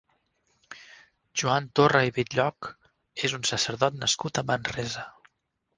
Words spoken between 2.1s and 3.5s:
Bitlloch és un